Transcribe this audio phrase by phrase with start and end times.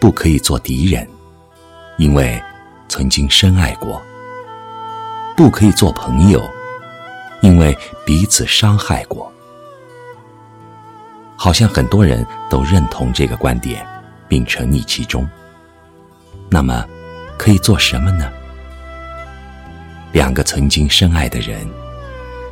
[0.00, 1.06] 不可以做敌人，
[1.98, 2.42] 因为
[2.88, 4.00] 曾经深爱过；
[5.36, 6.42] 不可以做朋友，
[7.42, 7.76] 因为
[8.06, 9.30] 彼此伤害过。
[11.36, 13.86] 好像很多人都认同这个观点，
[14.26, 15.28] 并沉溺其中。
[16.48, 16.82] 那么，
[17.36, 18.32] 可以做什么呢？
[20.12, 21.68] 两个曾经深爱的人，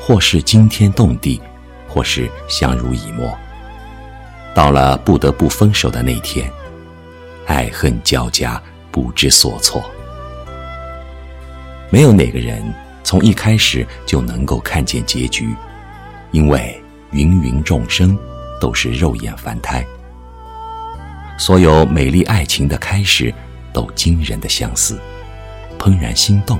[0.00, 1.40] 或是惊天动地，
[1.88, 3.32] 或是相濡以沫。
[4.52, 6.50] 到了不得不分手的那天，
[7.46, 8.60] 爱恨交加，
[8.90, 9.82] 不知所措。
[11.90, 12.62] 没有哪个人
[13.04, 15.54] 从一开始就能够看见结局，
[16.32, 16.82] 因为
[17.12, 18.18] 芸芸众生
[18.60, 19.84] 都是肉眼凡胎。
[21.38, 23.32] 所有美丽爱情的开始，
[23.72, 24.98] 都惊人的相似，
[25.78, 26.58] 怦然心动。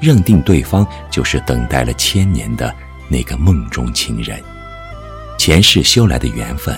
[0.00, 2.74] 认定对方就是等待了千年的
[3.08, 4.42] 那个梦中情人，
[5.38, 6.76] 前世修来的缘分，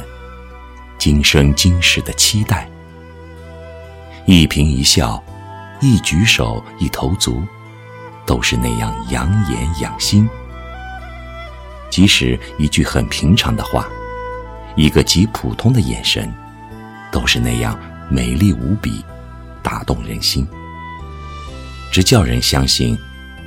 [1.05, 2.67] 今生今世的期待。
[4.25, 5.23] 一颦一笑，
[5.79, 7.43] 一举手，一投足，
[8.25, 10.27] 都是那样养眼养心。
[11.91, 13.87] 即使一句很平常的话，
[14.77, 16.33] 一个极普通的眼神，
[17.13, 17.79] 都是那样
[18.11, 19.05] 美丽无比，
[19.63, 20.49] 打动人心，
[21.93, 22.99] 只叫人相信。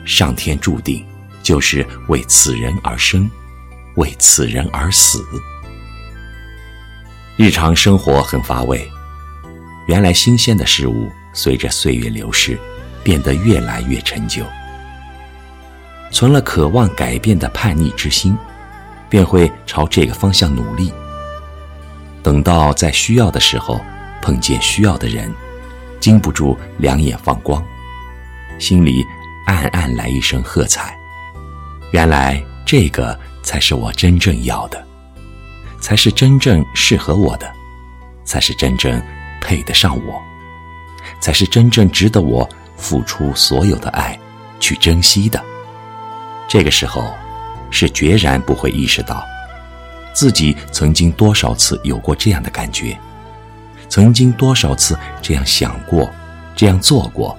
[0.05, 1.03] 上天注定
[1.41, 3.27] 就是为此人而生，
[3.95, 5.25] 为此人而死。
[7.37, 8.89] 日常生活很乏味，
[9.85, 12.59] 原来新鲜的事物随着岁月流逝，
[13.03, 14.43] 变得越来越陈旧。
[16.11, 18.35] 存了渴望改变的叛逆之心，
[19.07, 20.91] 便会朝这个方向努力。
[22.23, 23.79] 等到在需要的时候
[24.19, 25.31] 碰见需要的人，
[25.99, 27.63] 禁不住两眼放光，
[28.59, 29.05] 心里。
[29.45, 30.93] 暗暗来一声喝彩，
[31.91, 34.86] 原来这个才是我真正要的，
[35.79, 37.51] 才是真正适合我的，
[38.23, 39.01] 才是真正
[39.41, 40.21] 配得上我，
[41.19, 44.17] 才是真正值得我付出所有的爱
[44.59, 45.41] 去珍惜的。
[46.47, 47.13] 这个时候，
[47.69, 49.23] 是决然不会意识到，
[50.13, 52.97] 自己曾经多少次有过这样的感觉，
[53.89, 56.09] 曾经多少次这样想过，
[56.55, 57.37] 这样做过。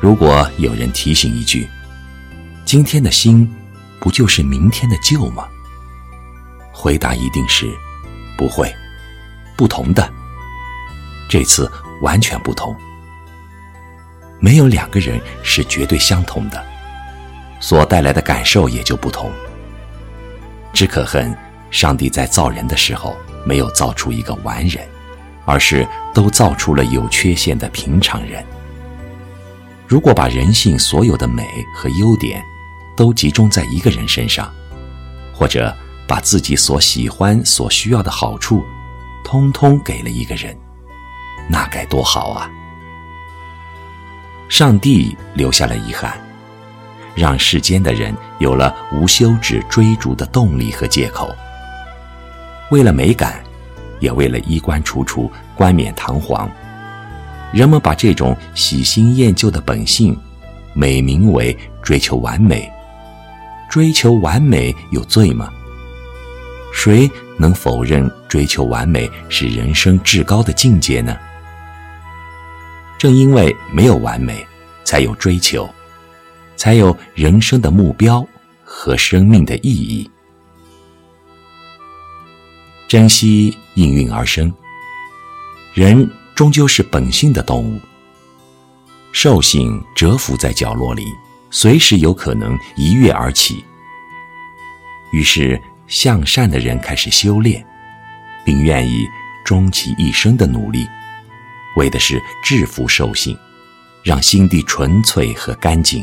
[0.00, 1.68] 如果有人提醒一句
[2.64, 3.46] ：“今天的心，
[4.00, 5.46] 不就是明天的旧吗？”
[6.80, 7.70] 回答一定是：
[8.38, 8.74] 不会，
[9.54, 10.10] 不同的。
[11.28, 11.70] 这次
[12.00, 12.74] 完全不同。
[14.38, 16.64] 没有两个人是绝对相同的，
[17.60, 19.30] 所带来的感受也就不同。
[20.72, 21.36] 只可恨
[21.70, 23.14] 上帝在造人的时候
[23.44, 24.88] 没有造出一个完人，
[25.44, 28.42] 而是都造出了有缺陷的平常人。
[29.86, 32.42] 如果把人性所有的美和优点，
[32.96, 34.50] 都集中在一个人身上，
[35.34, 35.76] 或者
[36.10, 38.64] 把自己所喜欢、所需要的好处，
[39.22, 40.58] 通通给了一个人，
[41.48, 42.50] 那该多好啊！
[44.48, 46.20] 上帝留下了遗憾，
[47.14, 51.32] 让世间的人有了无休止追逐的动力和借口。
[52.72, 53.40] 为了美感，
[54.00, 56.50] 也为了衣冠楚楚、冠冕堂皇。
[57.52, 60.18] 人们把这种喜新厌旧的本性，
[60.74, 62.68] 美名为追求完美。
[63.68, 65.48] 追求完美有罪吗？
[66.72, 71.16] 谁能否认追求完美是人生至高的境界呢？
[72.98, 74.46] 正因为没有完美，
[74.84, 75.68] 才有追求，
[76.56, 78.26] 才有人生的目标
[78.64, 80.10] 和生命的意义。
[82.88, 84.52] 珍惜应运而生，
[85.74, 86.10] 人。
[86.32, 87.78] 终究是本性的动物，
[89.12, 91.04] 兽性蛰伏在角落里，
[91.50, 93.62] 随时有可能一跃而起。
[95.12, 97.62] 于是，向善的人开始修炼，
[98.44, 99.04] 并愿意
[99.44, 100.88] 终其一生的努力，
[101.76, 103.36] 为的是制服兽性，
[104.02, 106.02] 让心地纯粹和干净。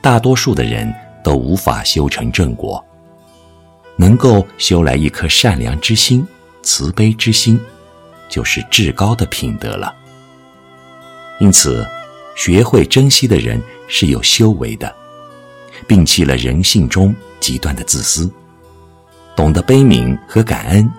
[0.00, 0.94] 大多数的人
[1.24, 2.84] 都无法修成正果，
[3.96, 6.24] 能够修来一颗善良之心、
[6.62, 7.60] 慈悲之心。
[8.26, 9.94] 就是至高的品德了。
[11.38, 11.86] 因此，
[12.34, 14.92] 学会珍惜的人是有修为的，
[15.86, 17.14] 摒弃了人性中
[17.44, 18.32] 极端的自私，
[19.36, 20.90] 懂得悲悯和感恩，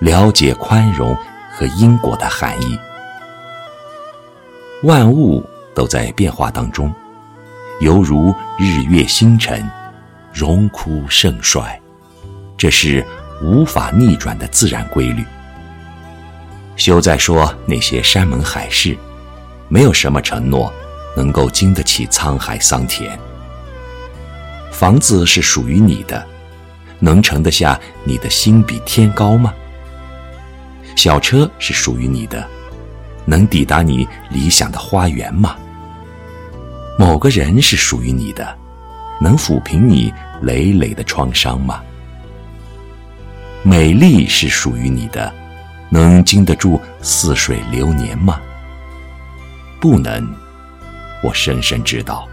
[0.00, 1.16] 了解宽容
[1.54, 2.76] 和因果的含义。
[4.82, 6.92] 万物都在变化当中，
[7.80, 9.70] 犹如日月星辰，
[10.32, 11.80] 荣枯盛衰，
[12.56, 13.06] 这是
[13.40, 15.24] 无法逆转的自然规律。
[16.74, 18.98] 休再说那些山盟海誓，
[19.68, 20.72] 没有什么承诺
[21.16, 23.16] 能够经得起沧海桑田。
[24.78, 26.24] 房子是属于你的，
[27.00, 29.52] 能盛得下你的心比天高吗？
[30.94, 32.46] 小车是属于你的，
[33.24, 35.56] 能抵达你理想的花园吗？
[36.96, 38.56] 某个人是属于你的，
[39.20, 41.82] 能抚平你累累的创伤吗？
[43.64, 45.34] 美丽是属于你的，
[45.90, 48.40] 能经得住似水流年吗？
[49.80, 50.24] 不能，
[51.20, 52.28] 我深深知道，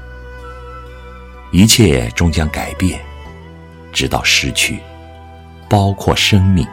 [1.55, 2.99] 一切终将改变，
[3.93, 4.77] 直到失去，
[5.69, 6.67] 包括生命。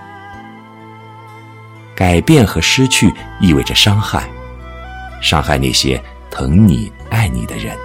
[1.94, 4.28] 改变和失去意味着伤害，
[5.20, 6.02] 伤害那些
[6.32, 7.76] 疼你、爱你的人，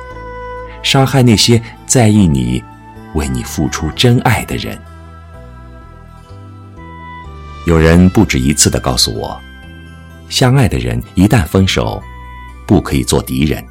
[0.82, 2.64] 伤害那些在意你、
[3.14, 4.76] 为你付出真爱的人。
[7.68, 9.40] 有人不止一次的告诉我，
[10.30, 12.02] 相爱的人一旦分手，
[12.66, 13.64] 不可以做敌人，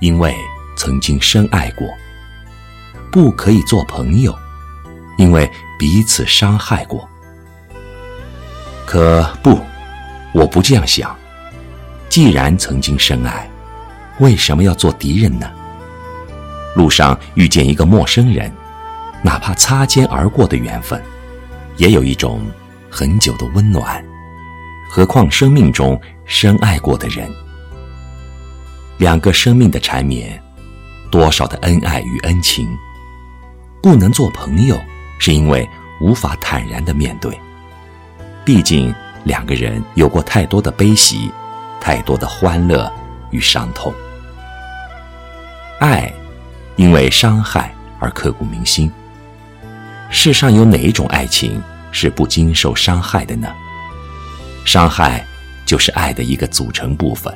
[0.00, 0.34] 因为
[0.76, 1.86] 曾经深爱过；
[3.16, 4.38] 不可以做朋友，
[5.16, 7.08] 因为彼此伤害过。
[8.84, 9.58] 可不，
[10.34, 11.16] 我不这样想。
[12.10, 13.48] 既然曾经深爱，
[14.18, 15.50] 为什么要做敌人呢？
[16.74, 18.52] 路上遇见一个陌生人，
[19.22, 21.02] 哪怕擦肩而过的缘分，
[21.78, 22.42] 也有一种。
[22.90, 24.04] 很久的温暖，
[24.90, 27.26] 何况生命中深爱过的人。
[28.98, 30.38] 两个生命的缠绵，
[31.10, 32.68] 多少的恩爱与恩情，
[33.86, 34.82] 不能做朋友，
[35.16, 35.64] 是因为
[36.00, 37.40] 无法坦然的面对。
[38.44, 38.92] 毕竟
[39.22, 41.30] 两个人有过太多的悲喜，
[41.80, 42.92] 太多的欢乐
[43.30, 43.94] 与伤痛。
[45.78, 46.12] 爱，
[46.74, 48.90] 因为伤害而刻骨铭心。
[50.10, 51.62] 世上有哪一种爱情？
[51.92, 53.46] 是不经受伤害的呢？
[54.64, 55.24] 伤害
[55.64, 57.32] 就是爱的一个组成部分。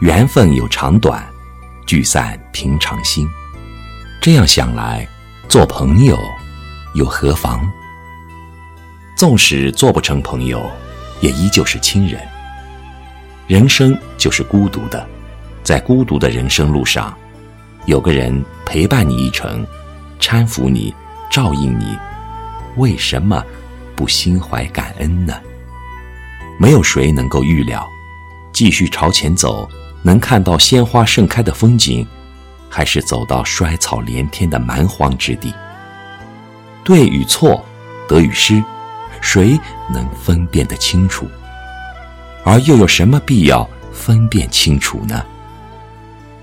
[0.00, 1.24] 缘分有长短，
[1.86, 3.24] 聚散平常心。
[4.20, 5.06] 这样想来，
[5.48, 6.18] 做朋友
[6.94, 7.58] 又何妨？
[9.16, 10.62] 纵使做不成朋友，
[11.22, 12.20] 也依旧是亲人。
[13.46, 15.06] 人生就是孤独的，
[15.62, 17.16] 在孤独的人生路上，
[17.86, 19.66] 有个人陪伴你一程，
[20.20, 20.94] 搀扶你，
[21.30, 21.96] 照应你。
[22.76, 23.42] 为什么
[23.96, 25.34] 不心怀感恩呢？
[26.60, 27.88] 没有谁能够预料，
[28.52, 29.66] 继续朝前走，
[30.02, 32.06] 能看到鲜花盛开的风景，
[32.68, 35.52] 还是走到衰草连天的蛮荒之地？
[36.84, 37.64] 对与错，
[38.08, 38.62] 得与失，
[39.20, 39.58] 谁
[39.92, 41.28] 能分辨得清楚？
[42.44, 45.24] 而又有什么必要分辨清楚呢？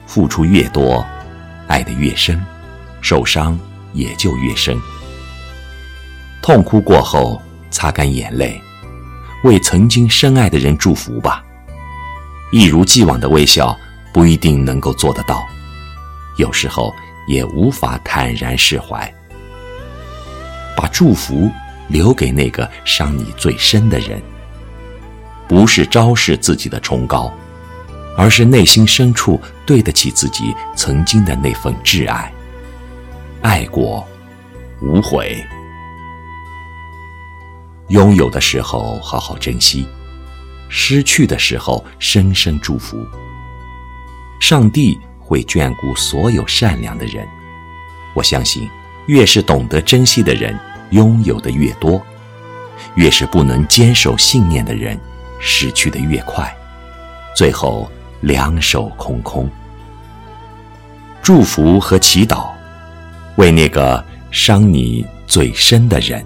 [0.05, 1.03] 付出越多，
[1.67, 2.43] 爱得越深，
[3.01, 3.57] 受伤
[3.93, 4.79] 也就越深。
[6.41, 7.41] 痛哭过后，
[7.71, 8.61] 擦干眼泪，
[9.43, 11.43] 为曾经深爱的人祝福吧。
[12.51, 13.75] 一如既往的微笑
[14.13, 15.43] 不一定能够做得到，
[16.37, 16.93] 有时候
[17.27, 19.13] 也无法坦然释怀。
[20.75, 21.49] 把祝福
[21.87, 24.21] 留给那个伤你最深的人，
[25.47, 27.31] 不是昭示自己的崇高，
[28.17, 32.31] 而是内心深处对得起自己曾经的那份挚爱。
[33.41, 34.05] 爱过，
[34.81, 35.41] 无悔。
[37.89, 39.87] 拥有的时候好好珍惜，
[40.69, 42.97] 失去的时候深深祝福。
[44.41, 47.27] 上帝会眷顾所有善良的人。
[48.13, 48.69] 我相信，
[49.07, 50.57] 越是懂得珍惜的人，
[50.91, 51.99] 拥有的越多；
[52.95, 54.97] 越是不能坚守信念的人，
[55.39, 56.55] 失去的越快，
[57.35, 57.89] 最后
[58.21, 59.49] 两手空空。
[61.21, 62.49] 祝福和祈祷，
[63.35, 66.25] 为那个伤你最深的人。